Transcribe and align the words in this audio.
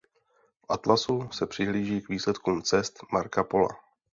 V 0.59 0.65
atlasu 0.69 1.29
se 1.31 1.47
přihlíží 1.47 2.01
k 2.01 2.09
výsledkům 2.09 2.61
cest 2.63 2.99
Marca 3.11 3.43
Pola. 3.43 3.69